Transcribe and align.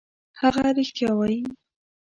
هغه 0.41 0.63
رښتیا 0.77 1.11
وايي. 1.17 1.41